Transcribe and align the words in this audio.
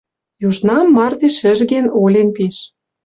Южнам 0.47 0.87
мардеж 0.95 1.35
шӹжген 1.39 1.85
олен 2.01 2.29
пиш. 2.35 2.55